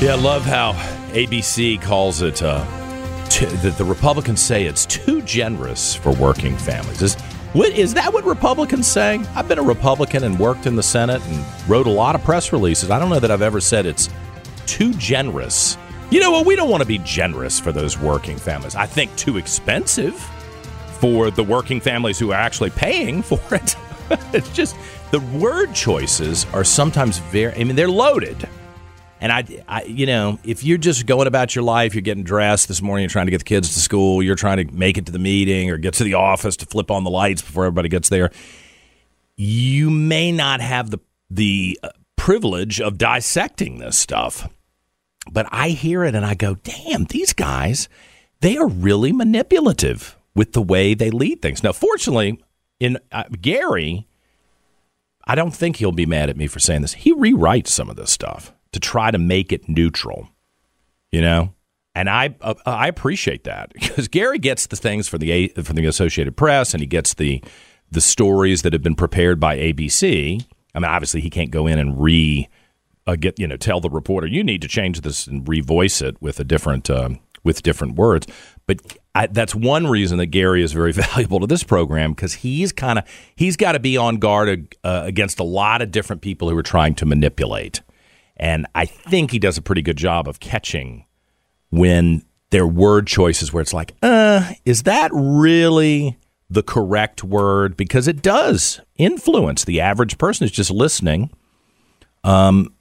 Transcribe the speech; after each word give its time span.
Yeah, 0.00 0.12
I 0.12 0.14
love 0.14 0.46
how 0.46 0.72
ABC 1.12 1.78
calls 1.82 2.22
it 2.22 2.42
uh, 2.42 2.64
that 3.60 3.74
the 3.76 3.84
Republicans 3.84 4.40
say 4.40 4.64
it's 4.64 4.86
too 4.86 5.20
generous 5.20 5.94
for 5.94 6.12
working 6.14 6.56
families. 6.56 7.02
Is 7.02 7.16
what 7.52 7.74
is 7.74 7.92
that 7.92 8.10
what 8.10 8.24
Republicans 8.24 8.86
say? 8.86 9.18
I've 9.34 9.46
been 9.46 9.58
a 9.58 9.62
Republican 9.62 10.24
and 10.24 10.38
worked 10.38 10.64
in 10.64 10.74
the 10.74 10.82
Senate 10.82 11.20
and 11.26 11.44
wrote 11.68 11.86
a 11.86 11.90
lot 11.90 12.14
of 12.14 12.24
press 12.24 12.50
releases. 12.50 12.90
I 12.90 12.98
don't 12.98 13.10
know 13.10 13.20
that 13.20 13.30
I've 13.30 13.42
ever 13.42 13.60
said 13.60 13.84
it's 13.84 14.08
too 14.64 14.94
generous. 14.94 15.76
You 16.08 16.20
know 16.20 16.30
what? 16.30 16.46
We 16.46 16.56
don't 16.56 16.70
want 16.70 16.80
to 16.80 16.88
be 16.88 16.98
generous 17.00 17.60
for 17.60 17.70
those 17.70 17.98
working 17.98 18.38
families. 18.38 18.76
I 18.76 18.86
think 18.86 19.14
too 19.16 19.36
expensive 19.36 20.14
for 20.98 21.30
the 21.30 21.44
working 21.44 21.78
families 21.78 22.18
who 22.18 22.30
are 22.30 22.40
actually 22.40 22.70
paying 22.70 23.20
for 23.30 23.38
it. 23.54 23.76
it's 24.32 24.48
just 24.54 24.76
the 25.10 25.20
word 25.20 25.74
choices 25.74 26.46
are 26.54 26.64
sometimes 26.64 27.18
very. 27.18 27.52
I 27.54 27.64
mean, 27.64 27.76
they're 27.76 27.86
loaded. 27.90 28.48
And 29.20 29.30
I, 29.30 29.44
I, 29.68 29.82
you 29.82 30.06
know, 30.06 30.38
if 30.44 30.64
you're 30.64 30.78
just 30.78 31.04
going 31.04 31.26
about 31.26 31.54
your 31.54 31.62
life, 31.62 31.94
you're 31.94 32.00
getting 32.00 32.24
dressed 32.24 32.68
this 32.68 32.80
morning, 32.80 33.02
you're 33.02 33.10
trying 33.10 33.26
to 33.26 33.30
get 33.30 33.38
the 33.38 33.44
kids 33.44 33.74
to 33.74 33.78
school, 33.78 34.22
you're 34.22 34.34
trying 34.34 34.66
to 34.66 34.74
make 34.74 34.96
it 34.96 35.06
to 35.06 35.12
the 35.12 35.18
meeting 35.18 35.70
or 35.70 35.76
get 35.76 35.92
to 35.94 36.04
the 36.04 36.14
office 36.14 36.56
to 36.56 36.66
flip 36.66 36.90
on 36.90 37.04
the 37.04 37.10
lights 37.10 37.42
before 37.42 37.66
everybody 37.66 37.90
gets 37.90 38.08
there, 38.08 38.30
you 39.36 39.90
may 39.90 40.32
not 40.32 40.60
have 40.60 40.90
the 40.90 40.98
the 41.32 41.78
uh, 41.82 41.90
privilege 42.16 42.80
of 42.80 42.98
dissecting 42.98 43.78
this 43.78 43.96
stuff. 43.96 44.48
But 45.30 45.46
I 45.52 45.68
hear 45.68 46.02
it 46.04 46.14
and 46.14 46.24
I 46.24 46.34
go, 46.34 46.54
"Damn, 46.54 47.04
these 47.04 47.34
guys, 47.34 47.90
they 48.40 48.56
are 48.56 48.66
really 48.66 49.12
manipulative 49.12 50.16
with 50.34 50.54
the 50.54 50.62
way 50.62 50.94
they 50.94 51.10
lead 51.10 51.42
things." 51.42 51.62
Now, 51.62 51.72
fortunately, 51.72 52.42
in 52.80 52.98
uh, 53.12 53.24
Gary, 53.40 54.08
I 55.26 55.34
don't 55.34 55.54
think 55.54 55.76
he'll 55.76 55.92
be 55.92 56.06
mad 56.06 56.30
at 56.30 56.38
me 56.38 56.46
for 56.46 56.58
saying 56.58 56.80
this. 56.80 56.94
He 56.94 57.14
rewrites 57.14 57.68
some 57.68 57.90
of 57.90 57.96
this 57.96 58.10
stuff 58.10 58.54
to 58.72 58.80
try 58.80 59.10
to 59.10 59.18
make 59.18 59.52
it 59.52 59.68
neutral, 59.68 60.28
you 61.10 61.20
know. 61.20 61.54
And 61.94 62.08
I 62.08 62.34
uh, 62.40 62.54
I 62.64 62.88
appreciate 62.88 63.44
that 63.44 63.72
because 63.74 64.08
Gary 64.08 64.38
gets 64.38 64.66
the 64.66 64.76
things 64.76 65.08
from 65.08 65.20
the 65.20 65.48
from 65.62 65.76
the 65.76 65.86
Associated 65.86 66.36
Press 66.36 66.72
and 66.74 66.80
he 66.80 66.86
gets 66.86 67.14
the 67.14 67.42
the 67.90 68.00
stories 68.00 68.62
that 68.62 68.72
have 68.72 68.82
been 68.82 68.94
prepared 68.94 69.40
by 69.40 69.56
ABC. 69.56 70.44
I 70.74 70.78
mean, 70.78 70.88
obviously 70.88 71.20
he 71.20 71.30
can't 71.30 71.50
go 71.50 71.66
in 71.66 71.78
and 71.78 72.00
re 72.00 72.48
uh, 73.06 73.16
get 73.16 73.38
you 73.38 73.46
know 73.46 73.56
tell 73.56 73.80
the 73.80 73.90
reporter 73.90 74.26
you 74.26 74.44
need 74.44 74.62
to 74.62 74.68
change 74.68 75.00
this 75.00 75.26
and 75.26 75.44
revoice 75.44 76.00
it 76.00 76.20
with 76.22 76.38
a 76.38 76.44
different 76.44 76.88
um, 76.88 77.18
with 77.42 77.62
different 77.62 77.96
words. 77.96 78.26
But 78.66 78.80
I, 79.14 79.26
that's 79.26 79.54
one 79.54 79.86
reason 79.86 80.18
that 80.18 80.26
Gary 80.26 80.62
is 80.62 80.72
very 80.72 80.92
valuable 80.92 81.40
to 81.40 81.46
this 81.46 81.64
program 81.64 82.12
because 82.12 82.34
he's 82.34 82.72
kind 82.72 82.98
of 82.98 83.04
he's 83.34 83.56
got 83.56 83.72
to 83.72 83.80
be 83.80 83.96
on 83.96 84.18
guard 84.18 84.76
uh, 84.84 85.02
against 85.04 85.40
a 85.40 85.44
lot 85.44 85.82
of 85.82 85.90
different 85.90 86.22
people 86.22 86.48
who 86.48 86.56
are 86.56 86.62
trying 86.62 86.94
to 86.96 87.06
manipulate. 87.06 87.80
And 88.40 88.66
I 88.74 88.86
think 88.86 89.30
he 89.30 89.38
does 89.38 89.58
a 89.58 89.62
pretty 89.62 89.82
good 89.82 89.98
job 89.98 90.26
of 90.26 90.40
catching 90.40 91.04
when 91.68 92.24
their 92.48 92.66
word 92.66 93.06
choices 93.06 93.52
where 93.52 93.60
it's 93.60 93.74
like, 93.74 93.94
uh, 94.02 94.54
is 94.64 94.84
that 94.84 95.10
really 95.12 96.16
the 96.48 96.62
correct 96.62 97.22
word? 97.22 97.76
Because 97.76 98.08
it 98.08 98.22
does 98.22 98.80
influence 98.96 99.64
the 99.64 99.82
average 99.82 100.16
person 100.16 100.46
who's 100.46 100.56
just 100.56 100.70
listening. 100.70 101.30
Um, 102.24 102.72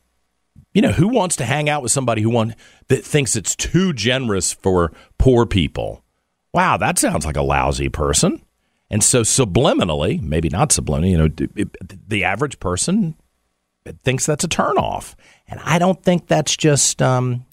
you 0.74 0.82
know, 0.82 0.94
who 0.94 1.10
wants 1.10 1.36
to 1.36 1.46
hang 1.46 1.70
out 1.70 1.84
with 1.84 1.92
somebody 1.92 2.22
who 2.22 2.30
want 2.30 2.54
that 2.88 3.04
thinks 3.04 3.36
it's 3.36 3.54
too 3.54 3.92
generous 3.92 4.54
for 4.54 4.94
poor 5.18 5.46
people? 5.46 6.06
Wow, 6.54 6.78
that 6.78 6.98
sounds 6.98 7.26
like 7.26 7.38
a 7.38 7.42
lousy 7.42 7.90
person. 7.90 8.42
And 8.90 9.04
so 9.04 9.24
subliminally, 9.24 10.22
maybe 10.22 10.48
not 10.48 10.70
subliminally, 10.70 11.12
you 11.12 11.18
know, 11.18 11.68
the 12.08 12.24
average 12.24 12.62
person 12.62 13.16
thinks 14.04 14.26
that's 14.26 14.44
a 14.44 14.48
turnoff. 14.48 15.16
And 15.48 15.60
I 15.64 15.80
don't 15.80 16.02
think 16.04 16.28
that's 16.28 16.56
just, 16.56 17.02
um, 17.02 17.46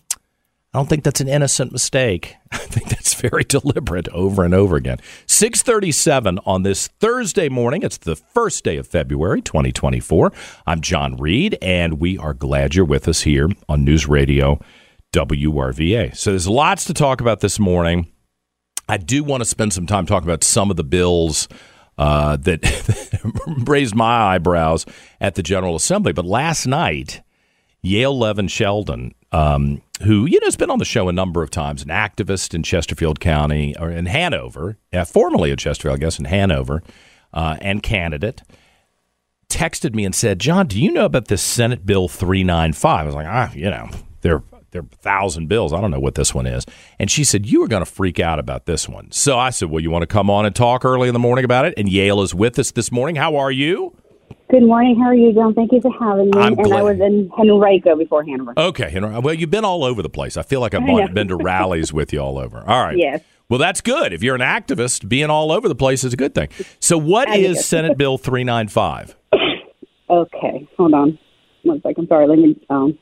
I 0.74 0.78
don't 0.78 0.88
think 0.88 1.04
that's 1.04 1.20
an 1.20 1.28
innocent 1.28 1.72
mistake. 1.72 2.36
I 2.52 2.58
think 2.58 2.88
that's 2.88 3.14
very 3.14 3.44
deliberate 3.44 4.08
over 4.08 4.44
and 4.44 4.52
over 4.52 4.76
again. 4.76 4.98
637 5.26 6.38
on 6.44 6.62
this 6.62 6.88
Thursday 7.00 7.48
morning. 7.48 7.82
It's 7.82 7.96
the 7.96 8.16
first 8.16 8.64
day 8.64 8.76
of 8.76 8.86
February 8.86 9.40
2024. 9.40 10.32
I'm 10.66 10.80
John 10.80 11.16
Reed, 11.16 11.56
and 11.62 12.00
we 12.00 12.18
are 12.18 12.34
glad 12.34 12.74
you're 12.74 12.84
with 12.84 13.08
us 13.08 13.22
here 13.22 13.48
on 13.68 13.84
News 13.84 14.06
Radio 14.06 14.60
WRVA. 15.14 16.14
So 16.14 16.30
there's 16.30 16.48
lots 16.48 16.84
to 16.84 16.94
talk 16.94 17.22
about 17.22 17.40
this 17.40 17.58
morning. 17.58 18.12
I 18.88 18.98
do 18.98 19.24
want 19.24 19.40
to 19.40 19.46
spend 19.46 19.72
some 19.72 19.86
time 19.86 20.06
talking 20.06 20.28
about 20.28 20.44
some 20.44 20.70
of 20.70 20.76
the 20.76 20.84
bills 20.84 21.48
uh, 21.98 22.36
that 22.36 22.60
raised 23.66 23.94
my 23.94 24.34
eyebrows 24.34 24.86
at 25.20 25.34
the 25.34 25.42
General 25.42 25.76
Assembly. 25.76 26.12
But 26.12 26.24
last 26.24 26.66
night, 26.66 27.22
Yael 27.84 28.18
Levin 28.18 28.48
Sheldon, 28.48 29.14
um, 29.32 29.82
who 30.02 30.26
you 30.26 30.38
know 30.40 30.46
has 30.46 30.56
been 30.56 30.70
on 30.70 30.78
the 30.78 30.84
show 30.84 31.08
a 31.08 31.12
number 31.12 31.42
of 31.42 31.50
times, 31.50 31.82
an 31.82 31.88
activist 31.88 32.54
in 32.54 32.62
Chesterfield 32.62 33.20
County 33.20 33.74
or 33.78 33.90
in 33.90 34.06
Hanover, 34.06 34.78
uh, 34.92 35.04
formerly 35.04 35.50
in 35.50 35.56
Chesterfield, 35.56 35.96
I 35.96 36.00
guess, 36.00 36.18
in 36.18 36.26
Hanover, 36.26 36.82
uh, 37.32 37.56
and 37.60 37.82
candidate, 37.82 38.42
texted 39.48 39.94
me 39.94 40.04
and 40.04 40.14
said, 40.14 40.38
"John, 40.38 40.66
do 40.66 40.80
you 40.80 40.92
know 40.92 41.04
about 41.06 41.28
this 41.28 41.42
Senate 41.42 41.86
Bill 41.86 42.08
395?" 42.08 43.00
I 43.00 43.04
was 43.04 43.14
like, 43.14 43.26
"Ah, 43.26 43.52
you 43.54 43.70
know, 43.70 43.88
they're 44.20 44.42
there 44.76 44.82
are 44.82 44.88
a 44.92 44.96
thousand 44.96 45.48
bills. 45.48 45.72
I 45.72 45.80
don't 45.80 45.90
know 45.90 46.00
what 46.00 46.14
this 46.14 46.34
one 46.34 46.46
is. 46.46 46.66
And 46.98 47.10
she 47.10 47.24
said, 47.24 47.46
You 47.46 47.62
are 47.62 47.68
going 47.68 47.84
to 47.84 47.90
freak 47.90 48.20
out 48.20 48.38
about 48.38 48.66
this 48.66 48.88
one. 48.88 49.10
So 49.10 49.38
I 49.38 49.50
said, 49.50 49.70
Well, 49.70 49.82
you 49.82 49.90
want 49.90 50.02
to 50.02 50.06
come 50.06 50.28
on 50.28 50.44
and 50.44 50.54
talk 50.54 50.84
early 50.84 51.08
in 51.08 51.14
the 51.14 51.18
morning 51.18 51.44
about 51.44 51.64
it? 51.64 51.74
And 51.76 51.88
Yael 51.88 52.22
is 52.22 52.34
with 52.34 52.58
us 52.58 52.70
this 52.70 52.92
morning. 52.92 53.16
How 53.16 53.36
are 53.36 53.50
you? 53.50 53.96
Good 54.50 54.62
morning. 54.62 54.96
How 55.00 55.08
are 55.08 55.14
you, 55.14 55.32
John? 55.32 55.54
Thank 55.54 55.72
you 55.72 55.80
for 55.80 55.90
having 55.98 56.26
me. 56.26 56.32
I'm 56.36 56.52
and 56.52 56.64
glad. 56.64 56.80
I 56.80 56.82
was 56.82 57.00
in 57.00 57.30
Henrico 57.38 57.96
before 57.96 58.22
Hanover. 58.24 58.52
Okay. 58.56 58.90
Henry. 58.90 59.18
Well, 59.18 59.34
you've 59.34 59.50
been 59.50 59.64
all 59.64 59.82
over 59.82 60.02
the 60.02 60.10
place. 60.10 60.36
I 60.36 60.42
feel 60.42 60.60
like 60.60 60.74
I've 60.74 61.14
been 61.14 61.28
to 61.28 61.36
rallies 61.36 61.92
with 61.92 62.12
you 62.12 62.20
all 62.20 62.38
over. 62.38 62.58
All 62.58 62.84
right. 62.84 62.96
Yes. 62.96 63.22
Well, 63.48 63.58
that's 63.58 63.80
good. 63.80 64.12
If 64.12 64.22
you're 64.22 64.34
an 64.34 64.40
activist, 64.40 65.08
being 65.08 65.30
all 65.30 65.52
over 65.52 65.68
the 65.68 65.74
place 65.74 66.04
is 66.04 66.12
a 66.12 66.16
good 66.16 66.34
thing. 66.34 66.48
So, 66.80 66.98
what 66.98 67.28
I 67.28 67.36
is 67.36 67.56
guess. 67.56 67.66
Senate 67.66 67.96
Bill 67.96 68.18
395? 68.18 69.16
Okay. 70.08 70.68
Hold 70.76 70.94
on. 70.94 71.18
One 71.64 71.82
second. 71.82 72.06
Sorry. 72.06 72.28
Let 72.28 72.38
me. 72.38 72.56
Um, 72.70 72.96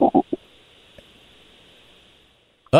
Uh 0.00 0.10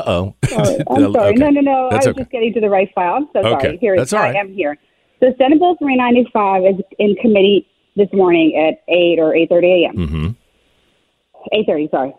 oh. 0.06 0.34
sorry. 0.48 0.76
I'm 0.90 1.12
sorry. 1.12 1.34
No, 1.34 1.50
no, 1.50 1.60
no. 1.60 1.88
That's 1.90 2.06
I 2.06 2.10
was 2.10 2.14
okay. 2.14 2.20
just 2.22 2.30
getting 2.32 2.52
to 2.54 2.60
the 2.60 2.68
right 2.70 2.90
file. 2.94 3.14
I'm 3.14 3.28
so 3.32 3.40
Okay. 3.48 3.62
sorry. 3.66 3.76
Here, 3.78 3.96
That's 3.96 4.12
all 4.12 4.20
right. 4.20 4.34
I 4.34 4.40
am 4.40 4.52
here. 4.52 4.76
So 5.20 5.32
Senate 5.38 5.58
Bill 5.60 5.76
395 5.76 6.64
is 6.64 6.80
in 6.98 7.14
committee 7.16 7.66
this 7.96 8.08
morning 8.12 8.56
at 8.56 8.82
8 8.92 9.18
or 9.20 9.32
8.30 9.32 9.64
a.m. 9.84 9.96
Mm-hmm. 9.96 10.26
8.30, 11.70 11.90
sorry. 11.90 12.14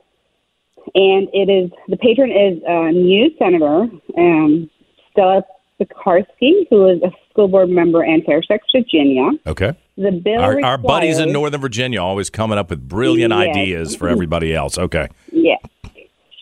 And 0.93 1.27
it 1.33 1.49
is, 1.51 1.71
the 1.89 1.97
patron 1.97 2.31
is 2.31 2.61
a 2.65 2.91
new 2.91 3.29
senator, 3.37 3.87
um, 4.17 4.69
Stella 5.11 5.43
Pekarsky, 5.81 6.67
who 6.69 6.87
is 6.87 7.01
a 7.03 7.11
school 7.29 7.47
board 7.49 7.69
member 7.69 8.03
in 8.03 8.21
Fairfax, 8.23 8.65
Virginia. 8.73 9.31
Okay. 9.47 9.73
The 9.97 10.11
bill 10.11 10.41
Our, 10.41 10.63
our 10.63 10.77
buddies 10.77 11.19
in 11.19 11.31
Northern 11.31 11.61
Virginia 11.61 12.01
always 12.01 12.29
coming 12.29 12.57
up 12.57 12.69
with 12.69 12.87
brilliant 12.87 13.31
Yes. 13.33 13.47
ideas 13.47 13.95
for 13.95 14.09
everybody 14.09 14.53
else. 14.53 14.77
Okay. 14.77 15.07
Yes. 15.31 15.61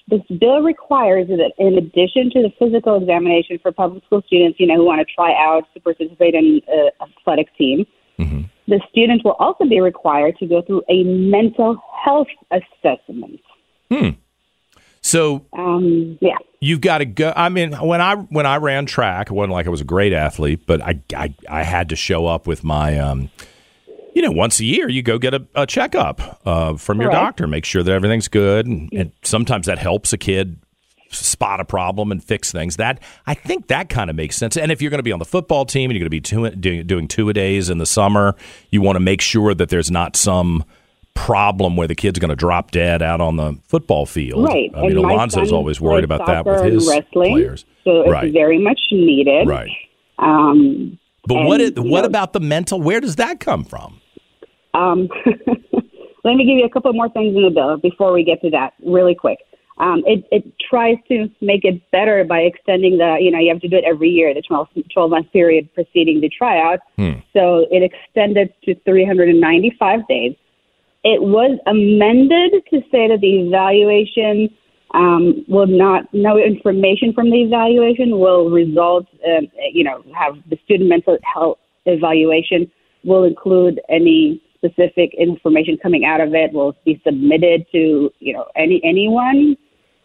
This 0.10 0.22
bill 0.40 0.62
requires 0.62 1.28
that 1.28 1.54
in 1.58 1.78
addition 1.78 2.30
to 2.32 2.42
the 2.42 2.52
physical 2.60 2.98
examination 2.98 3.60
for 3.60 3.72
public 3.72 4.04
school 4.06 4.22
students, 4.26 4.60
you 4.60 4.68
know, 4.68 4.76
who 4.76 4.86
want 4.86 5.00
to 5.08 5.14
try 5.14 5.34
out 5.34 5.64
to 5.74 5.80
participate 5.80 6.34
in 6.36 6.62
an 6.68 6.90
athletic 7.02 7.56
team, 7.58 7.86
the 8.68 8.80
students 8.90 9.24
will 9.24 9.34
also 9.34 9.66
be 9.66 9.82
required 9.82 10.38
to 10.38 10.46
go 10.46 10.62
through 10.62 10.84
a 10.90 11.04
mental 11.04 11.78
health 12.04 12.28
assessment. 12.52 13.40
Hmm. 13.92 14.10
So 15.04 15.46
Um, 15.54 16.18
yeah. 16.22 16.38
you've 16.62 16.82
got 16.82 17.00
to 17.00 17.06
go. 17.06 17.32
I 17.36 17.50
mean, 17.50 17.74
when 17.74 18.02
I 18.02 18.16
when 18.16 18.46
I 18.46 18.56
ran 18.56 18.86
track, 18.88 19.30
it 19.30 19.34
wasn't 19.34 19.52
like 19.54 19.68
I 19.68 19.70
was 19.70 19.82
a 19.82 19.86
great 19.86 20.14
athlete, 20.14 20.66
but 20.66 20.82
I 20.82 21.00
I, 21.16 21.36
I 21.50 21.64
had 21.64 21.90
to 21.90 21.96
show 21.96 22.26
up 22.26 22.48
with 22.48 22.64
my. 22.64 22.98
Um, 22.98 23.30
you 24.16 24.22
know, 24.22 24.32
once 24.32 24.60
a 24.60 24.66
year, 24.66 24.88
you 24.88 25.02
go 25.02 25.18
get 25.18 25.34
a, 25.34 25.44
a 25.56 25.66
checkup 25.66 26.40
uh, 26.46 26.76
from 26.76 27.02
your 27.02 27.10
Correct. 27.10 27.24
doctor, 27.26 27.48
make 27.48 27.66
sure 27.66 27.82
that 27.82 27.92
everything's 27.92 28.28
good, 28.28 28.68
and, 28.68 28.88
and 28.94 29.12
sometimes 29.24 29.66
that 29.66 29.80
helps 29.80 30.14
a 30.14 30.20
kid 30.20 30.60
spot 31.10 31.60
a 31.60 31.66
problem 31.66 32.12
and 32.12 32.24
fix 32.24 32.52
things. 32.52 32.76
That 32.78 33.00
I 33.26 33.34
think 33.34 33.68
that 33.68 33.90
kind 33.90 34.10
of 34.12 34.16
makes 34.16 34.36
sense. 34.38 34.56
And 34.56 34.72
if 34.72 34.82
you're 34.84 34.92
going 34.92 35.00
to 35.00 35.04
be 35.04 35.12
on 35.12 35.18
the 35.20 35.26
football 35.26 35.66
team 35.66 35.90
and 35.90 35.98
you're 35.98 36.08
going 36.08 36.22
to 36.22 36.46
be 36.46 36.52
two, 36.52 36.60
doing, 36.60 36.86
doing 36.88 37.08
two 37.08 37.28
a 37.30 37.34
days 37.34 37.70
in 37.72 37.80
the 37.80 37.86
summer, 37.88 38.36
you 38.70 38.82
want 38.84 38.96
to 38.98 39.00
make 39.00 39.20
sure 39.20 39.54
that 39.56 39.70
there's 39.70 39.90
not 39.92 40.16
some 40.16 40.64
problem 41.16 41.76
where 41.76 41.88
the 41.88 41.96
kid's 41.96 42.20
going 42.20 42.30
to 42.30 42.36
drop 42.36 42.72
dead 42.72 43.02
out 43.02 43.22
on 43.22 43.38
the 43.38 43.58
football 43.68 44.06
field. 44.06 44.44
Right. 44.46 44.72
I 44.76 44.82
mean, 44.82 44.98
and 44.98 45.06
Alonzo's 45.06 45.52
always 45.52 45.80
worried 45.80 46.04
about 46.04 46.26
that 46.26 46.46
with 46.46 46.64
his 46.64 46.88
wrestling, 46.88 47.34
players. 47.34 47.66
So 47.84 48.02
it's 48.02 48.12
Right. 48.12 48.34
very 48.34 48.60
much 48.60 48.80
needed. 48.92 49.48
Right. 49.48 49.70
Um, 50.20 50.98
But 51.28 51.46
what 51.46 51.62
and, 51.62 51.78
is, 51.78 51.84
what 51.84 52.02
know, 52.02 52.08
about 52.08 52.34
the 52.34 52.40
mental? 52.40 52.82
Where 52.82 53.00
does 53.00 53.16
that 53.18 53.40
come 53.40 53.64
from? 53.64 54.00
Um, 54.74 55.08
let 56.24 56.36
me 56.36 56.46
give 56.46 56.58
you 56.58 56.66
a 56.66 56.70
couple 56.70 56.92
more 56.94 57.10
things 57.10 57.36
in 57.36 57.44
the 57.44 57.50
bill 57.52 57.78
before 57.78 58.12
we 58.12 58.24
get 58.24 58.42
to 58.42 58.50
that, 58.52 58.74
really 58.86 59.16
quick. 59.16 59.40
Um, 59.80 60.04
it, 60.06 60.24
it 60.32 60.44
tries 60.70 60.98
to 61.08 61.30
make 61.42 61.66
it 61.66 61.82
better 61.92 62.24
by 62.24 62.40
extending 62.42 62.98
the, 63.00 63.18
you 63.20 63.32
know, 63.32 63.40
you 63.40 63.52
have 63.52 63.62
to 63.62 63.68
do 63.68 63.76
it 63.76 63.84
every 63.86 64.10
year, 64.10 64.34
the 64.34 64.42
12, 64.42 64.68
12 64.94 65.10
month 65.10 65.32
period 65.32 65.74
preceding 65.74 66.22
the 66.22 66.30
tryout. 66.30 66.80
So 67.34 67.66
it 67.72 67.82
extended 67.82 68.54
to 68.66 68.76
395 68.86 70.08
days. 70.08 70.36
It 71.04 71.22
was 71.22 71.60
amended 71.68 72.64
to 72.70 72.80
say 72.92 73.10
that 73.10 73.20
the 73.22 73.42
evaluation 73.42 74.50
um, 74.94 75.44
will 75.48 75.68
not, 75.68 76.06
no 76.14 76.38
information 76.38 77.14
from 77.14 77.30
the 77.30 77.42
evaluation 77.42 78.20
will 78.20 78.50
result, 78.50 79.08
um, 79.28 79.48
you 79.72 79.84
know, 79.84 80.04
have 80.16 80.36
the 80.50 80.58
student 80.64 80.90
mental 80.90 81.18
health 81.24 81.58
evaluation 81.86 82.72
will 83.04 83.24
include 83.24 83.82
any 83.90 84.42
specific 84.56 85.14
information 85.18 85.78
coming 85.82 86.06
out 86.06 86.22
of 86.22 86.34
it 86.34 86.54
will 86.54 86.76
be 86.86 87.02
submitted 87.06 87.66
to, 87.72 88.10
you 88.20 88.34
know, 88.34 88.46
any 88.56 88.80
anyone 88.84 89.58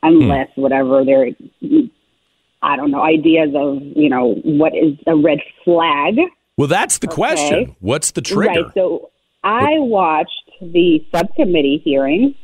unless 0.02 0.48
whatever 0.56 1.04
their, 1.04 1.28
I 2.62 2.76
don't 2.76 2.90
know, 2.90 3.02
ideas 3.02 3.50
of, 3.54 3.82
you 3.94 4.08
know, 4.08 4.34
what 4.44 4.74
is 4.74 4.94
a 5.06 5.16
red 5.16 5.38
flag. 5.64 6.16
Well, 6.56 6.68
that's 6.68 6.98
the 6.98 7.06
question. 7.06 7.76
What's 7.78 8.12
the 8.12 8.20
trigger? 8.20 8.64
Right. 8.64 8.74
So 8.74 9.10
I 9.44 9.74
watched 9.78 10.47
the 10.60 11.05
subcommittee 11.14 11.81
hearing 11.84 12.34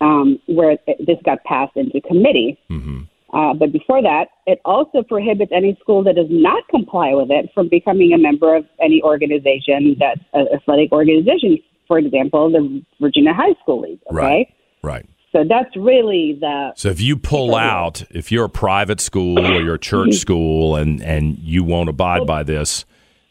um, 0.00 0.38
where 0.46 0.76
this 0.98 1.18
got 1.24 1.42
passed 1.44 1.76
into 1.76 2.00
committee. 2.00 2.58
Mm-hmm. 2.70 3.02
Uh, 3.32 3.54
but 3.54 3.72
before 3.72 4.02
that, 4.02 4.26
it 4.46 4.60
also 4.64 5.02
prohibits 5.02 5.52
any 5.54 5.76
school 5.80 6.02
that 6.02 6.16
does 6.16 6.26
not 6.30 6.66
comply 6.68 7.14
with 7.14 7.30
it 7.30 7.48
from 7.54 7.68
becoming 7.68 8.12
a 8.12 8.18
member 8.18 8.56
of 8.56 8.64
any 8.82 9.00
organization 9.02 9.96
that 10.00 10.18
uh, 10.34 10.52
athletic 10.54 10.90
organization. 10.90 11.58
For 11.86 11.98
example, 11.98 12.50
the 12.50 12.82
Virginia 13.00 13.32
High 13.32 13.54
School 13.62 13.82
League. 13.82 14.00
Okay, 14.08 14.16
Right. 14.16 14.54
Right. 14.82 15.06
so 15.32 15.44
that's 15.46 15.76
really 15.76 16.38
the 16.40 16.72
So 16.74 16.88
if 16.88 17.00
you 17.00 17.16
pull 17.16 17.54
out, 17.54 18.02
if 18.10 18.32
you're 18.32 18.46
a 18.46 18.50
private 18.50 19.00
school 19.00 19.38
or 19.38 19.60
you're 19.62 19.74
a 19.74 19.78
church 19.78 20.14
school 20.26 20.74
and, 20.74 21.02
and 21.02 21.38
you 21.38 21.62
won't 21.62 21.88
abide 21.88 22.26
by 22.26 22.42
this, 22.42 22.84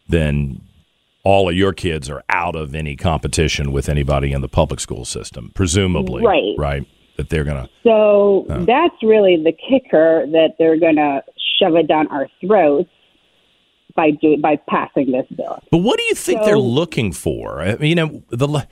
then 0.08 0.62
all 1.24 1.50
of 1.50 1.56
your 1.56 1.74
kids 1.74 2.10
are 2.10 2.24
out 2.30 2.56
of 2.56 2.74
any 2.74 2.96
competition 2.96 3.72
with 3.72 3.90
anybody 3.90 4.32
in 4.32 4.42
the 4.42 4.48
public 4.48 4.80
school 4.80 5.06
system, 5.06 5.52
presumably. 5.54 6.24
Right. 6.24 6.56
Right. 6.58 6.88
That 7.18 7.30
they're 7.30 7.44
going 7.44 7.66
to. 7.66 7.70
So 7.84 8.46
oh. 8.50 8.66
that's 8.66 8.96
really 9.04 9.36
the 9.44 9.52
kicker 9.52 10.26
that 10.32 10.56
they're 10.58 10.80
going 10.80 10.96
to 10.96 11.22
shove 11.60 11.76
it 11.76 11.88
down 11.88 12.08
our 12.08 12.28
throats 12.40 12.90
by 13.96 14.12
do, 14.12 14.38
by 14.38 14.56
passing 14.70 15.12
this 15.12 15.26
bill. 15.36 15.62
But 15.72 15.80
what 15.80 15.98
do 15.98 16.06
you 16.06 16.16
think 16.16 16.40
So- 16.40 16.46
they're 16.46 16.58
looking 16.58 17.12
for? 17.12 17.62
I 17.62 17.76
mean, 17.76 17.90
you 17.90 17.96
know, 17.96 18.24
the 18.30 18.68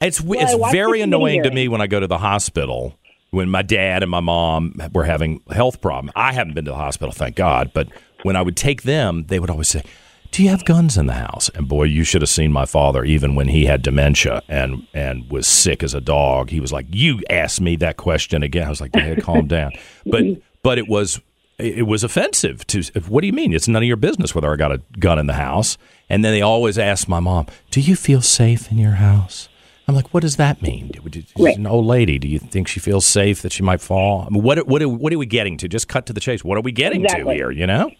it's 0.00 0.20
Well, 0.20 0.38
it's 0.40 0.72
very 0.72 1.00
annoying 1.00 1.42
to 1.42 1.50
me 1.50 1.66
when 1.66 1.80
I 1.80 1.88
go 1.88 1.98
to 1.98 2.06
the 2.06 2.18
hospital 2.18 2.96
when 3.30 3.50
my 3.50 3.62
dad 3.62 4.02
and 4.02 4.10
my 4.10 4.20
mom 4.20 4.74
were 4.92 5.04
having 5.04 5.40
health 5.50 5.80
problems. 5.80 6.12
I 6.16 6.32
haven't 6.32 6.54
been 6.54 6.64
to 6.64 6.70
the 6.70 6.76
hospital, 6.76 7.12
thank 7.12 7.36
God, 7.36 7.72
but 7.74 7.88
when 8.22 8.36
I 8.36 8.42
would 8.42 8.56
take 8.56 8.82
them, 8.82 9.24
they 9.28 9.38
would 9.38 9.50
always 9.50 9.68
say, 9.68 9.82
"Do 10.30 10.42
you 10.42 10.48
have 10.50 10.64
guns 10.64 10.96
in 10.96 11.06
the 11.06 11.14
house?" 11.14 11.48
And 11.54 11.68
boy, 11.68 11.84
you 11.84 12.04
should 12.04 12.22
have 12.22 12.28
seen 12.28 12.52
my 12.52 12.66
father 12.66 13.04
even 13.04 13.34
when 13.34 13.48
he 13.48 13.66
had 13.66 13.82
dementia 13.82 14.42
and 14.48 14.86
and 14.94 15.30
was 15.30 15.46
sick 15.46 15.82
as 15.82 15.94
a 15.94 16.00
dog. 16.00 16.50
He 16.50 16.60
was 16.60 16.72
like, 16.72 16.86
"You 16.90 17.20
asked 17.30 17.60
me 17.60 17.76
that 17.76 17.96
question 17.96 18.42
again." 18.42 18.66
I 18.66 18.70
was 18.70 18.80
like, 18.80 18.92
"Dad, 18.92 19.22
calm 19.22 19.46
down." 19.48 19.72
But 20.04 20.24
but 20.62 20.78
it 20.78 20.88
was 20.88 21.20
it 21.58 21.86
was 21.86 22.04
offensive 22.04 22.66
to 22.68 22.82
what 23.08 23.22
do 23.22 23.26
you 23.26 23.32
mean? 23.32 23.52
It's 23.52 23.68
none 23.68 23.82
of 23.82 23.86
your 23.86 23.96
business 23.96 24.34
whether 24.34 24.52
i 24.52 24.56
got 24.56 24.72
a 24.72 24.80
gun 24.98 25.18
in 25.18 25.26
the 25.26 25.34
house. 25.34 25.76
And 26.08 26.24
then 26.24 26.32
they 26.32 26.40
always 26.40 26.78
ask 26.78 27.08
my 27.08 27.20
mom 27.20 27.46
do 27.70 27.80
you 27.80 27.96
feel 27.96 28.22
safe 28.22 28.70
in 28.70 28.78
your 28.78 28.92
house? 28.92 29.48
I'm 29.88 29.94
like 29.94 30.14
what 30.14 30.20
does 30.20 30.36
that 30.36 30.62
mean? 30.62 30.92
She's 31.12 31.56
an 31.56 31.66
old 31.66 31.86
lady. 31.86 32.18
Do 32.18 32.28
you 32.28 32.38
think 32.38 32.68
she 32.68 32.78
feels 32.80 33.06
safe 33.06 33.42
that 33.42 33.52
she 33.52 33.62
might 33.62 33.80
fall? 33.80 34.22
I 34.26 34.30
mean, 34.30 34.42
what, 34.42 34.66
what, 34.68 34.84
what 34.86 35.12
are 35.12 35.18
we 35.18 35.26
getting 35.26 35.56
to? 35.58 35.68
Just 35.68 35.88
cut 35.88 36.06
to 36.06 36.12
the 36.12 36.20
chase. 36.20 36.44
What 36.44 36.58
are 36.58 36.62
we 36.62 36.72
getting 36.72 37.04
to 37.06 37.32
here 37.32 37.50
you 37.50 37.66
know 37.66 37.90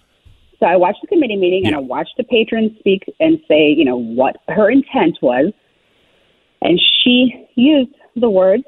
So 0.61 0.67
I 0.67 0.77
watched 0.77 1.01
the 1.03 1.07
committee 1.07 1.37
meeting 1.37 1.67
and 1.67 1.77
I 1.77 1.79
watched 1.79 2.15
the 2.17 2.25
patron 2.25 2.75
speak 2.81 3.05
and 3.21 3.39
say, 3.47 3.69
you 3.69 3.85
know, 3.85 3.97
what 3.97 4.37
her 4.49 4.71
intent 4.71 5.19
was. 5.23 5.53
And 6.63 6.81
she 7.03 7.47
used 7.55 7.95
the 8.17 8.29
words 8.29 8.65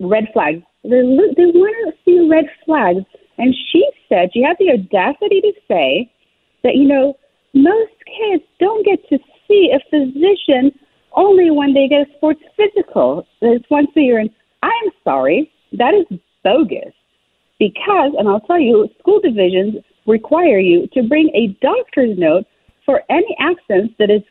red 0.00 0.24
flags. 0.32 0.62
They, 0.84 1.02
lo- 1.02 1.34
they 1.36 1.46
want 1.46 1.94
to 1.94 1.98
see 2.04 2.28
red 2.28 2.44
flags. 2.64 3.04
And 3.38 3.54
she 3.72 3.84
said, 4.08 4.30
she 4.32 4.42
had 4.42 4.56
the 4.60 4.70
audacity 4.70 5.40
to 5.40 5.52
say 5.66 6.12
that, 6.62 6.76
you 6.76 6.86
know, 6.86 7.16
most 7.52 7.92
kids 8.06 8.44
don't 8.60 8.84
get 8.84 9.00
to 9.08 9.18
see 9.48 9.72
a 9.74 9.80
physician 9.90 10.78
only 11.16 11.50
when 11.50 11.74
they 11.74 11.88
get 11.88 12.08
a 12.08 12.16
sports 12.16 12.40
physical. 12.56 13.26
It's 13.40 13.68
once 13.70 13.88
a 13.96 14.00
year. 14.00 14.18
And 14.18 14.30
I'm 14.62 14.90
sorry, 15.02 15.50
that 15.72 15.94
is 15.94 16.18
bogus 16.44 16.94
because, 17.68 18.12
and 18.18 18.28
I'll 18.28 18.40
tell 18.40 18.60
you, 18.60 18.88
school 18.98 19.20
divisions 19.20 19.76
require 20.06 20.58
you 20.58 20.86
to 20.92 21.02
bring 21.02 21.30
a 21.34 21.56
doctor's 21.64 22.18
note 22.18 22.44
for 22.84 23.02
any 23.08 23.36
absence 23.38 23.92
that 23.98 24.10
is 24.10 24.22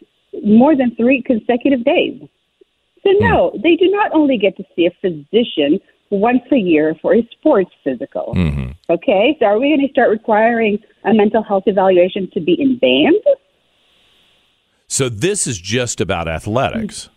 more 0.43 0.75
than 0.75 0.95
three 0.95 1.21
consecutive 1.21 1.83
days. 1.83 2.21
So, 3.03 3.09
hmm. 3.11 3.23
no, 3.23 3.51
they 3.63 3.75
do 3.75 3.89
not 3.89 4.11
only 4.13 4.37
get 4.37 4.55
to 4.57 4.63
see 4.75 4.85
a 4.85 4.91
physician 5.01 5.79
once 6.11 6.43
a 6.51 6.57
year 6.57 6.95
for 7.01 7.15
a 7.15 7.27
sports 7.31 7.71
physical. 7.83 8.33
Mm-hmm. 8.35 8.71
Okay, 8.89 9.35
so 9.39 9.45
are 9.45 9.59
we 9.59 9.69
going 9.69 9.85
to 9.85 9.91
start 9.91 10.09
requiring 10.11 10.77
a 11.05 11.13
mental 11.13 11.41
health 11.41 11.63
evaluation 11.65 12.29
to 12.33 12.39
be 12.39 12.53
in 12.59 12.77
band? 12.77 13.15
so 14.87 15.09
this 15.09 15.47
is 15.47 15.59
just 15.59 15.99
about 15.99 16.27
athletics 16.27 17.09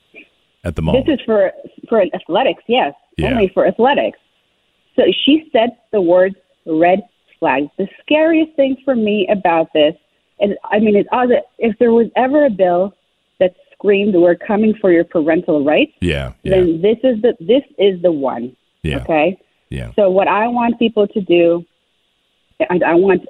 at 0.65 0.77
the 0.77 0.83
moment 0.83 1.05
This 1.05 1.19
is 1.19 1.21
for 1.27 1.53
for 1.89 2.03
athletics, 2.15 2.63
yes, 2.67 2.95
Yeah. 3.19 3.33
only 3.33 3.49
for 3.49 3.67
athletics. 3.67 4.19
So 4.97 5.03
she 5.25 5.49
said 5.53 5.71
the 5.93 6.01
words 6.01 6.37
red 6.67 7.01
flag. 7.39 7.69
The 7.79 7.87
scariest 8.03 8.57
thing 8.57 8.77
for 8.85 8.97
me 8.97 9.29
about 9.31 9.73
this, 9.73 9.95
and 10.41 10.57
I 10.65 10.79
mean, 10.79 10.97
it's 10.97 11.09
odd 11.13 11.31
that 11.31 11.45
if 11.59 11.79
there 11.79 11.93
was 11.93 12.07
ever 12.17 12.47
a 12.47 12.51
bill 12.51 12.95
that 13.41 13.55
screamed 13.73 14.15
"We're 14.15 14.35
coming 14.37 14.75
for 14.81 14.91
your 14.91 15.05
parental 15.05 15.65
rights," 15.65 15.93
yeah 16.01 16.33
yeah 16.43 16.57
then 16.57 16.83
this 16.83 16.99
is 17.05 17.21
the 17.23 17.35
this 17.41 17.63
is 17.79 18.01
the 18.03 18.13
one. 18.13 18.57
yeah 18.83 18.99
Okay. 19.03 19.39
yeah 19.71 19.93
So 19.97 20.11
what 20.11 20.29
I 20.29 20.49
want 20.49 20.79
people 20.79 21.07
to 21.09 21.21
do, 21.21 21.65
I, 22.71 22.81
I 22.87 22.95
want 22.95 23.23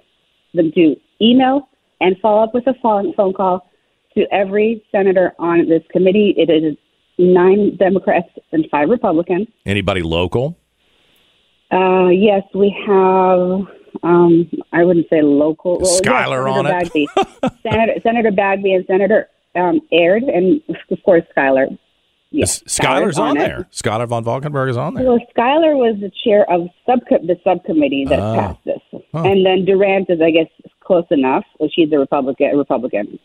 them 0.55 0.71
to 0.73 0.97
email 1.21 1.69
and 2.01 2.17
follow 2.21 2.43
up 2.45 2.55
with 2.55 2.67
a 2.67 2.75
phone, 2.83 3.13
phone 3.15 3.33
call 3.33 3.69
to 4.15 4.27
every 4.33 4.85
senator 4.93 5.35
on 5.39 5.69
this 5.69 5.83
committee. 5.91 6.35
It 6.37 6.49
is 6.51 6.77
nine 7.19 7.77
Democrats 7.77 8.29
and 8.53 8.67
five 8.71 8.89
Republicans. 8.89 9.49
anybody 9.65 10.03
local 10.03 10.57
Uh, 11.73 12.09
yes, 12.09 12.43
we 12.55 12.75
have. 12.87 13.67
Um, 14.03 14.49
I 14.73 14.85
wouldn't 14.85 15.09
say 15.11 15.23
local. 15.23 15.81
Is 15.83 16.01
yes, 16.05 16.29
on 16.29 16.67
it? 16.67 17.09
Senator, 17.63 17.95
Senator 18.03 18.31
Bagby 18.31 18.73
and 18.75 18.85
Senator 18.87 19.29
um, 19.57 19.81
Aird, 19.93 20.23
and 20.25 20.61
of 20.69 21.03
course 21.05 21.23
Schuyler. 21.31 21.67
Yes, 22.31 22.63
Schuyler's 22.67 23.19
on 23.19 23.37
it. 23.37 23.41
there 23.41 23.67
Schuyler 23.71 24.07
VanValkenburg 24.07 24.69
is 24.69 24.77
on 24.77 24.95
there 24.95 25.05
Well, 25.07 25.19
Schuyler 25.31 25.77
was 25.77 25.97
the 26.01 26.11
chair 26.25 26.45
of 26.51 26.63
subco- 26.87 27.27
the 27.27 27.37
subcommittee 27.43 28.05
that 28.07 28.19
Oh. 28.19 28.35
passed 28.35 28.65
this, 28.65 29.03
and 29.15 29.47
then 29.47 29.65
Durant 29.65 30.11
is, 30.11 30.21
I 30.21 30.31
guess, 30.33 30.49
close 30.81 31.07
enough. 31.11 31.45
Well, 31.59 31.71
she's 31.73 31.91
a 31.93 31.99
Republican. 31.99 32.57
Republican. 32.59 33.19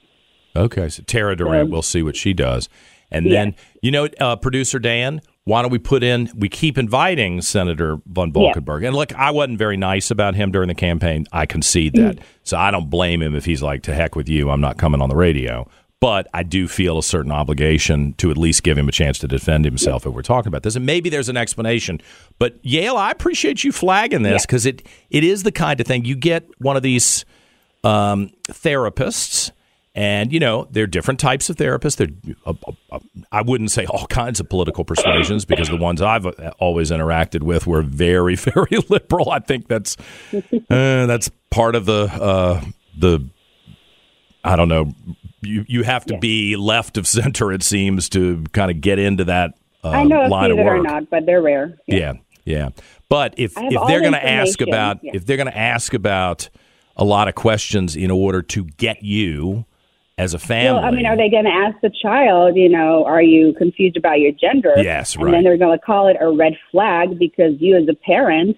Okay, 0.56 0.88
so 0.90 1.04
Tara 1.04 1.36
Durant, 1.36 1.64
Um, 1.66 1.70
we'll 1.72 1.82
see 1.82 2.04
what 2.04 2.16
she 2.16 2.34
does. 2.34 2.70
And 3.12 3.26
Yeah. 3.26 3.32
then, 3.32 3.56
you 3.82 3.92
know, 3.92 4.08
uh, 4.20 4.36
producer 4.38 4.80
Dan, 4.80 5.22
why 5.46 5.62
don't 5.62 5.72
we 5.72 5.80
put 5.80 6.04
in? 6.04 6.30
We 6.36 6.50
keep 6.50 6.78
inviting 6.78 7.42
Senator 7.42 7.98
VanValkenburg, 8.12 8.86
and 8.86 8.96
look, 8.96 9.14
I 9.16 9.32
wasn't 9.32 9.58
very 9.58 9.76
nice 9.78 10.12
about 10.12 10.36
him 10.36 10.52
during 10.52 10.68
the 10.68 10.76
campaign. 10.76 11.26
I 11.32 11.46
concede 11.46 11.94
that, 11.94 12.20
so 12.44 12.58
I 12.58 12.70
don't 12.70 12.90
blame 12.90 13.22
him 13.22 13.36
if 13.36 13.46
he's 13.46 13.62
like, 13.64 13.82
"To 13.84 13.94
heck 13.94 14.16
with 14.16 14.30
you, 14.30 14.52
I'm 14.52 14.62
not 14.62 14.78
coming 14.78 15.02
on 15.02 15.10
the 15.10 15.16
radio." 15.16 15.68
But 16.00 16.28
I 16.34 16.42
do 16.42 16.68
feel 16.68 16.98
a 16.98 17.04
certain 17.04 17.32
obligation 17.32 18.14
to 18.14 18.32
at 18.32 18.38
least 18.38 18.64
give 18.64 18.76
him 18.76 18.90
a 18.90 18.92
chance 18.92 19.20
to 19.20 19.28
defend 19.28 19.66
himself 19.66 20.04
if 20.08 20.14
we're 20.14 20.24
talking 20.24 20.48
about 20.48 20.64
this. 20.64 20.76
And 20.76 20.84
maybe 20.84 21.10
there's 21.10 21.30
an 21.30 21.38
explanation. 21.38 22.02
But 22.40 22.60
Yael, 22.64 22.96
I 22.96 23.12
appreciate 23.12 23.64
you 23.64 23.72
flagging 23.72 24.24
this 24.24 24.44
because 24.44 24.66
it 24.66 24.82
it 25.12 25.24
is 25.24 25.44
the 25.44 25.52
kind 25.52 25.80
of 25.80 25.86
thing 25.86 26.06
you 26.06 26.16
get 26.16 26.48
one 26.58 26.76
of 26.76 26.82
these 26.82 27.24
um, 27.84 28.32
therapists. 28.48 29.52
And 29.94 30.32
you 30.32 30.40
know 30.40 30.68
there 30.72 30.86
are 30.86 30.88
different 30.88 31.20
types 31.20 31.50
of 31.50 31.58
therapists. 31.58 31.98
There, 31.98 32.08
uh, 32.46 32.54
uh, 32.92 33.00
I 33.32 33.42
wouldn't 33.42 33.72
say 33.72 33.86
all 33.86 34.08
kinds 34.10 34.40
of 34.40 34.48
political 34.48 34.86
persuasions 34.86 35.44
because 35.44 35.68
the 35.68 35.78
ones 35.78 36.02
I've 36.02 36.26
uh, 36.26 36.52
always 36.60 36.92
interacted 36.92 37.44
with 37.44 37.68
were 37.68 37.82
very, 37.82 38.36
very 38.38 38.78
liberal. 38.90 39.32
I 39.32 39.40
think 39.40 39.68
that's 39.68 39.98
uh, 40.34 40.40
that's 40.70 41.30
part 41.50 41.76
of 41.76 41.86
the 41.86 42.04
uh, 42.04 42.64
the 42.98 43.28
I 44.44 44.56
don't 44.56 44.70
know. 44.70 44.94
You 45.42 45.66
you 45.68 45.84
have 45.84 46.06
to 46.06 46.18
be 46.18 46.56
left 46.56 46.98
of 46.98 47.06
center. 47.06 47.52
It 47.52 47.64
seems 47.64 48.08
to 48.10 48.44
kind 48.54 48.72
of 48.72 48.80
get 48.80 48.98
into 48.98 49.26
that 49.26 49.56
uh, 49.84 49.90
I 49.90 50.04
know 50.04 50.26
a 50.26 50.28
line 50.28 50.52
of 50.52 50.58
that 50.58 50.66
work. 50.66 50.80
are 50.80 50.84
not, 50.84 51.10
but 51.10 51.26
they're 51.26 51.42
rare. 51.42 51.78
Yeah, 51.88 52.14
yeah. 52.46 52.70
But 53.10 53.34
if 53.38 53.54
if 53.58 53.88
they're 53.88 54.02
going 54.02 54.14
to 54.14 54.26
ask 54.26 54.62
about 54.62 55.04
yeah. 55.04 55.12
if 55.16 55.26
they're 55.26 55.38
going 55.38 55.52
to 55.52 55.58
ask 55.58 55.94
about 55.94 56.50
a 56.96 57.04
lot 57.04 57.28
of 57.28 57.36
questions 57.36 57.96
in 57.96 58.12
order 58.12 58.42
to 58.42 58.66
get 58.66 59.04
you 59.04 59.66
as 60.22 60.34
a 60.36 60.40
family, 60.40 60.80
Well, 60.80 60.86
I 60.86 60.92
mean, 60.92 61.06
are 61.06 61.18
they 61.18 61.30
going 61.30 61.46
to 61.46 61.52
ask 61.52 61.76
the 61.82 61.90
child, 62.02 62.56
you 62.56 62.70
know, 62.70 63.04
are 63.06 63.24
you 63.24 63.54
confused 63.58 63.98
about 63.98 64.20
your 64.20 64.32
gender? 64.32 64.74
Yes, 64.78 65.16
And 65.16 65.26
right. 65.26 65.32
then 65.32 65.44
they're 65.44 65.58
going 65.58 65.78
to 65.78 65.84
call 65.84 66.08
it 66.08 66.18
a 66.22 66.30
red 66.32 66.54
flag 66.72 67.18
because 67.18 67.54
you, 67.60 67.76
as 67.76 67.88
a 67.90 67.96
parent, 67.96 68.56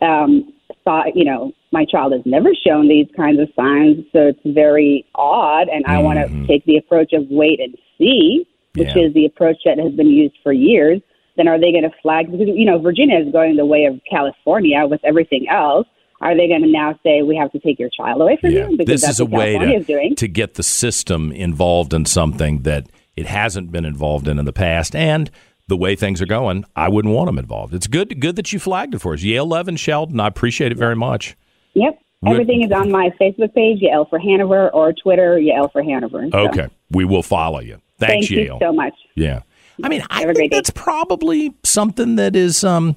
um, 0.00 0.52
thought, 0.84 1.16
you 1.16 1.24
know, 1.24 1.52
my 1.72 1.84
child 1.84 2.12
has 2.12 2.22
never 2.24 2.50
shown 2.54 2.88
these 2.88 3.06
kinds 3.16 3.40
of 3.40 3.48
signs, 3.56 4.04
so 4.12 4.28
it's 4.28 4.40
very 4.44 5.04
odd, 5.14 5.68
and 5.68 5.84
I 5.86 5.98
want 5.98 6.18
to 6.18 6.46
take 6.46 6.64
the 6.64 6.76
approach 6.76 7.12
of 7.12 7.24
wait 7.28 7.60
and 7.60 7.76
see, 7.98 8.46
which 8.74 8.88
Mm-hmm. 8.88 8.98
Yeah. 8.98 9.06
is 9.06 9.14
the 9.14 9.26
approach 9.26 9.56
that 9.64 9.78
has 9.78 9.92
been 9.92 10.06
used 10.08 10.36
for 10.44 10.52
years. 10.52 11.00
Then 11.36 11.48
are 11.48 11.58
they 11.58 11.72
going 11.72 11.82
to 11.82 11.94
flag? 12.02 12.30
Because 12.30 12.46
you 12.46 12.64
know, 12.64 12.78
Virginia 12.78 13.18
is 13.18 13.32
going 13.32 13.56
the 13.56 13.64
way 13.66 13.84
of 13.84 14.00
California 14.08 14.86
with 14.86 15.00
everything 15.04 15.46
else. 15.48 15.86
Are 16.20 16.36
they 16.36 16.48
going 16.48 16.62
to 16.62 16.68
now 16.68 16.98
say 17.02 17.22
we 17.22 17.36
have 17.36 17.50
to 17.52 17.58
take 17.60 17.78
your 17.78 17.88
child 17.88 18.20
away 18.20 18.36
from 18.40 18.50
Yeah. 18.50 18.68
you? 18.68 18.76
Because 18.76 19.00
This 19.00 19.08
is 19.10 19.20
a 19.20 19.24
way 19.24 19.56
to, 19.58 20.14
to 20.14 20.28
get 20.28 20.54
the 20.54 20.62
system 20.62 21.32
involved 21.32 21.94
in 21.94 22.04
something 22.04 22.62
that 22.62 22.86
it 23.16 23.26
hasn't 23.26 23.72
been 23.72 23.84
involved 23.84 24.28
in 24.28 24.38
in 24.38 24.44
the 24.44 24.52
past. 24.52 24.94
And 24.94 25.30
the 25.68 25.76
way 25.76 25.96
things 25.96 26.20
are 26.20 26.26
going, 26.26 26.64
I 26.76 26.88
wouldn't 26.88 27.14
want 27.14 27.26
them 27.28 27.38
involved. 27.38 27.72
It's 27.74 27.86
good 27.86 28.20
good 28.20 28.36
that 28.36 28.52
you 28.52 28.58
flagged 28.58 28.94
it 28.94 28.98
for 28.98 29.14
us. 29.14 29.20
Yael 29.22 29.48
Levin 29.48 29.76
Sheldon, 29.76 30.20
I 30.20 30.26
appreciate 30.26 30.72
it 30.72 30.78
very 30.78 30.96
much. 30.96 31.36
Yep. 31.74 31.98
Everything 32.26 32.62
is 32.62 32.70
on 32.72 32.90
my 32.90 33.08
Facebook 33.18 33.54
page, 33.54 33.80
Yael 33.80 34.06
for 34.10 34.18
Hanover, 34.18 34.68
or 34.70 34.92
Twitter, 34.92 35.38
Yael 35.38 35.72
for 35.72 35.82
Hanover. 35.82 36.28
So, 36.30 36.38
Okay. 36.48 36.66
We 36.90 37.06
will 37.06 37.22
follow 37.22 37.60
you. 37.60 37.80
Thanks, 37.98 38.28
Thank 38.28 38.38
Yael. 38.40 38.54
you 38.54 38.58
so 38.60 38.72
much. 38.74 38.92
Yeah. 39.14 39.40
I 39.82 39.88
mean, 39.88 40.02
I 40.10 40.22
Have 40.26 40.36
think 40.36 40.52
that's 40.52 40.68
probably 40.70 41.54
something 41.62 42.16
that 42.16 42.36
is 42.36 42.62
um, 42.64 42.96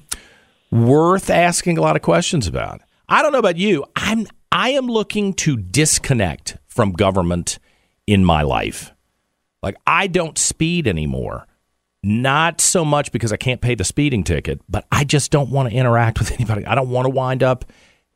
worth 0.70 1.30
asking 1.30 1.78
a 1.78 1.80
lot 1.80 1.96
of 1.96 2.02
questions 2.02 2.46
about. 2.46 2.80
I 3.08 3.22
don't 3.22 3.32
know 3.32 3.38
about 3.38 3.56
you. 3.56 3.84
I'm 3.96 4.26
I 4.50 4.70
am 4.70 4.86
looking 4.86 5.34
to 5.34 5.56
disconnect 5.56 6.58
from 6.66 6.92
government 6.92 7.58
in 8.06 8.24
my 8.24 8.42
life. 8.42 8.92
Like 9.62 9.76
I 9.86 10.06
don't 10.06 10.38
speed 10.38 10.86
anymore. 10.86 11.46
Not 12.02 12.60
so 12.60 12.84
much 12.84 13.12
because 13.12 13.32
I 13.32 13.36
can't 13.36 13.62
pay 13.62 13.74
the 13.74 13.84
speeding 13.84 14.24
ticket, 14.24 14.60
but 14.68 14.86
I 14.92 15.04
just 15.04 15.30
don't 15.30 15.50
want 15.50 15.70
to 15.70 15.74
interact 15.74 16.18
with 16.18 16.32
anybody. 16.38 16.66
I 16.66 16.74
don't 16.74 16.90
want 16.90 17.06
to 17.06 17.10
wind 17.10 17.42
up 17.42 17.64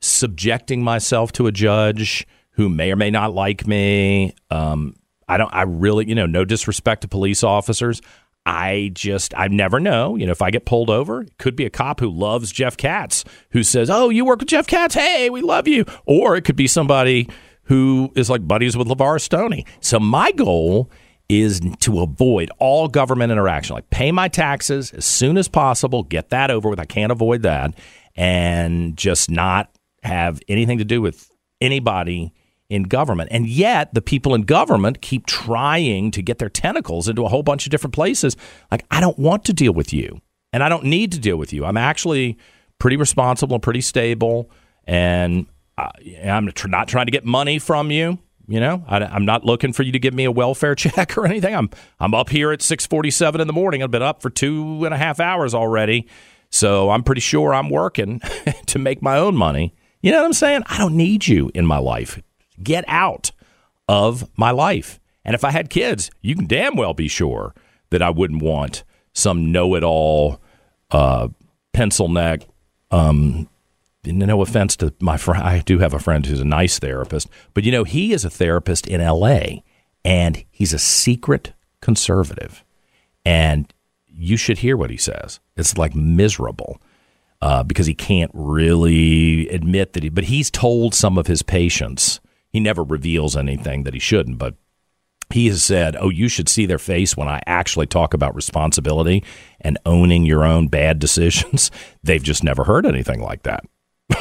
subjecting 0.01 0.83
myself 0.83 1.33
to 1.33 1.47
a 1.47 1.53
judge 1.53 2.27
who 2.51 2.69
may 2.69 2.93
or 2.93 2.97
may 2.97 3.11
not 3.11 3.35
like 3.35 3.67
me. 3.67 4.35
Um, 4.51 4.95
I 5.29 5.37
don't. 5.37 5.53
I 5.55 5.63
really, 5.63 6.09
you 6.09 6.15
know, 6.15 6.27
no 6.27 6.45
disrespect 6.45 7.03
to 7.03 7.09
police 7.09 7.43
officers. 7.43 8.01
I 8.49 8.93
just, 8.95 9.35
I 9.37 9.49
never 9.49 9.79
know. 9.79 10.17
You 10.17 10.25
know, 10.25 10.33
if 10.33 10.41
I 10.41 10.51
get 10.51 10.65
pulled 10.65 10.89
over, 10.89 11.21
it 11.21 11.37
could 11.37 11.55
be 11.55 11.67
a 11.67 11.71
cop 11.71 12.01
who 12.01 12.09
loves 12.09 12.51
Jeff 12.51 12.79
Katz 12.79 13.23
who 13.51 13.63
says, 13.63 13.91
"Oh, 13.91 14.09
you 14.09 14.25
work 14.25 14.41
with 14.41 14.49
Jeff 14.49 14.67
Katz? 14.67 14.95
Hey, 14.95 15.29
we 15.29 15.43
love 15.43 15.69
you." 15.69 15.85
Or 16.07 16.35
it 16.35 16.47
could 16.47 16.57
be 16.57 16.67
somebody 16.67 17.29
who 17.65 18.11
is 18.17 18.31
like 18.31 18.49
buddies 18.49 18.75
with 18.75 18.89
LeVar 18.89 19.21
Stoney. 19.21 19.67
So 19.81 20.01
my 20.01 20.33
goal 20.33 20.91
is 21.29 21.61
to 21.81 22.01
avoid 22.01 22.51
all 22.59 22.89
government 22.89 23.31
interaction. 23.31 23.75
Like 23.75 23.91
pay 23.91 24.13
my 24.13 24.29
taxes 24.29 24.93
as 24.93 25.05
soon 25.05 25.37
as 25.37 25.47
possible, 25.47 26.03
get 26.03 26.31
that 26.31 26.51
over 26.51 26.71
with. 26.71 26.81
I 26.81 26.87
can't 26.87 27.13
avoid 27.13 27.43
that, 27.43 27.75
and 28.17 28.97
just 28.97 29.31
not 29.31 29.71
have 30.03 30.41
anything 30.49 30.79
to 30.79 30.87
do 30.87 31.03
with 31.03 31.31
anybody 31.61 32.33
in 32.71 32.85
government. 32.85 33.31
And 33.33 33.47
yet, 33.47 33.95
the 33.95 34.03
people 34.03 34.35
in 34.35 34.43
government 34.43 35.01
keep 35.01 35.27
trying 35.27 36.11
to 36.11 36.23
get 36.23 36.39
their 36.39 36.51
tentacles 36.51 37.09
into 37.09 37.25
a 37.25 37.29
whole 37.29 37.43
bunch 37.43 37.67
of 37.67 37.71
different 37.71 37.95
places. 37.95 38.37
Like, 38.71 38.85
I 38.91 39.01
don't 39.01 39.19
want 39.19 39.45
to 39.47 39.53
deal 39.53 39.73
with 39.73 39.93
you, 39.93 40.21
and 40.53 40.63
I 40.63 40.69
don't 40.69 40.85
need 40.85 41.13
to 41.13 41.19
deal 41.19 41.37
with 41.37 41.53
you. 41.53 41.65
I'm 41.65 41.77
actually 41.77 42.37
pretty 42.79 42.97
responsible 42.97 43.55
and 43.55 43.63
pretty 43.63 43.81
stable, 43.81 44.51
and 44.85 45.47
uh, 45.77 45.91
I'm 46.25 46.53
not 46.67 46.89
trying 46.89 47.07
to 47.07 47.13
get 47.13 47.25
money 47.25 47.59
from 47.59 47.91
you. 47.91 48.19
You 48.51 48.61
know, 48.61 48.83
I, 48.89 49.05
I'm 49.05 49.27
not 49.27 49.45
looking 49.45 49.75
for 49.75 49.83
you 49.83 49.93
to 49.93 49.99
give 49.99 50.15
me 50.15 50.25
a 50.25 50.31
welfare 50.31 50.75
check 50.75 51.17
or 51.19 51.27
anything. 51.27 51.55
I'm 51.55 51.71
I'm 52.01 52.15
up 52.15 52.31
here 52.31 52.51
at 52.51 52.61
6:47 52.61 53.41
in 53.41 53.47
the 53.47 53.53
morning. 53.53 53.83
I've 53.83 53.91
been 53.91 54.03
up 54.03 54.23
for 54.23 54.31
two 54.31 54.85
and 54.85 54.95
a 54.95 54.99
half 54.99 55.21
hours 55.21 55.55
already, 55.55 56.07
so 56.51 56.91
I'm 56.91 57.03
pretty 57.03 57.21
sure 57.21 57.53
I'm 57.55 57.69
working 57.71 58.21
to 58.67 58.79
make 58.79 59.03
my 59.03 59.19
own 59.19 59.37
money. 59.37 59.75
You 60.01 60.13
know 60.13 60.19
what 60.19 60.27
I'm 60.27 60.33
saying? 60.33 60.63
I 60.67 60.79
don't 60.79 60.97
need 60.97 61.27
you 61.27 61.51
in 61.55 61.67
my 61.67 61.79
life. 61.79 62.21
Get 62.63 62.85
out 62.89 63.33
of 63.89 64.29
my 64.37 64.51
life. 64.51 65.01
And 65.25 65.35
if 65.35 65.45
I 65.45 65.51
had 65.51 65.71
kids, 65.71 66.11
you 66.23 66.35
can 66.35 66.47
damn 66.47 66.77
well 66.77 66.95
be 66.95 67.09
sure 67.09 67.55
that 67.91 68.03
I 68.03 68.11
wouldn't 68.11 68.43
want 68.43 68.85
some 69.13 69.51
know-it-all, 69.51 70.41
uh, 70.91 71.29
pencil 71.73 72.09
neck. 72.09 72.43
Um, 72.91 73.49
no 74.05 74.41
offense 74.41 74.77
to 74.77 74.95
my 75.01 75.17
friend, 75.17 75.43
I 75.43 75.61
do 75.61 75.79
have 75.81 75.95
a 75.95 75.99
friend 75.99 76.25
who's 76.25 76.41
a 76.41 76.45
nice 76.45 76.79
therapist, 76.79 77.29
but 77.53 77.65
you 77.65 77.73
know 77.73 77.85
he 77.85 78.13
is 78.13 78.25
a 78.25 78.31
therapist 78.31 78.87
in 78.87 79.01
L.A. 79.01 79.63
and 80.05 80.45
he's 80.51 80.73
a 80.73 80.79
secret 80.79 81.53
conservative, 81.81 82.65
and 83.25 83.73
you 84.07 84.37
should 84.37 84.59
hear 84.59 84.77
what 84.77 84.91
he 84.91 84.97
says. 84.97 85.41
It's 85.57 85.77
like 85.77 85.95
miserable 85.95 86.81
uh, 87.43 87.63
because 87.63 87.87
he 87.87 87.95
can't 87.95 88.31
really 88.35 89.49
admit 89.49 89.93
that 89.93 90.03
he, 90.03 90.09
but 90.09 90.25
he's 90.25 90.51
told 90.51 90.95
some 90.95 91.19
of 91.19 91.27
his 91.27 91.43
patients. 91.43 92.21
He 92.51 92.61
never 92.61 92.83
reveals 92.83 93.37
anything 93.37 93.85
that 93.85 93.95
he 93.95 94.01
shouldn't, 94.01 94.39
but 94.39 94.55
he 95.31 95.49
has 95.49 95.63
said, 95.63 95.97
"Oh, 95.97 96.09
you 96.09 96.29
should 96.29 96.49
see 96.49 96.67
their 96.67 96.79
face 96.79 97.17
when 97.17 97.29
I 97.29 97.43
actually 97.47 97.87
talk 97.87 98.15
about 98.15 98.35
responsibility 98.35 99.23
and 99.61 99.79
owning 99.85 100.25
your 100.25 100.45
own 100.45 100.69
bad 100.69 100.99
decisions." 101.01 101.71
They've 102.03 102.23
just 102.23 102.43
never 102.43 102.65
heard 102.65 102.87
anything 102.87 103.21
like 103.21 103.43
that. 103.43 103.65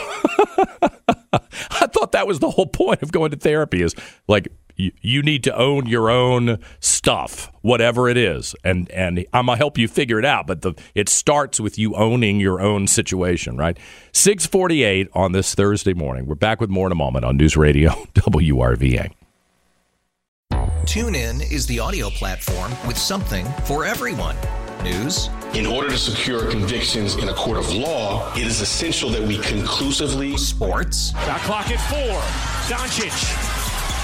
I 1.31 1.87
thought 1.87 2.11
that 2.11 2.27
was 2.27 2.39
the 2.39 2.51
whole 2.51 2.67
point 2.67 3.01
of 3.01 3.11
going 3.11 3.31
to 3.31 3.37
therapy 3.37 3.81
is 3.81 3.95
like 4.27 4.49
you, 4.77 4.91
you 5.01 5.21
need 5.21 5.43
to 5.43 5.55
own 5.55 5.87
your 5.87 6.09
own 6.09 6.59
stuff, 6.79 7.51
whatever 7.61 8.07
it 8.07 8.15
is, 8.17 8.55
and 8.63 8.89
and 8.91 9.25
I'm 9.33 9.47
gonna 9.47 9.57
help 9.57 9.77
you 9.77 9.87
figure 9.87 10.19
it 10.19 10.25
out. 10.25 10.47
But 10.47 10.61
the 10.61 10.73
it 10.95 11.09
starts 11.09 11.59
with 11.59 11.77
you 11.77 11.95
owning 11.95 12.39
your 12.39 12.61
own 12.61 12.87
situation, 12.87 13.57
right? 13.57 13.77
Six 14.13 14.45
forty 14.45 14.83
eight 14.83 15.09
on 15.13 15.31
this 15.33 15.53
Thursday 15.55 15.93
morning. 15.93 16.25
We're 16.27 16.35
back 16.35 16.61
with 16.61 16.69
more 16.69 16.85
in 16.85 16.91
a 16.91 16.95
moment 16.95 17.25
on 17.25 17.37
News 17.37 17.57
Radio 17.57 17.89
WRVA. 18.13 19.11
TuneIn 20.85 21.51
is 21.51 21.65
the 21.67 21.79
audio 21.79 22.09
platform 22.09 22.71
with 22.87 22.97
something 22.97 23.45
for 23.65 23.83
everyone. 23.83 24.35
News, 24.83 25.29
In 25.53 25.65
order 25.65 25.89
to 25.89 25.97
secure 25.97 26.49
convictions 26.49 27.15
in 27.15 27.29
a 27.29 27.33
court 27.33 27.57
of 27.57 27.73
law, 27.73 28.31
it 28.35 28.45
is 28.45 28.61
essential 28.61 29.09
that 29.09 29.21
we 29.21 29.39
conclusively 29.39 30.37
sports, 30.37 31.11
Shot 31.11 31.41
clock 31.41 31.71
at 31.71 31.79
four. 31.89 32.21
Doncic. 32.69 33.46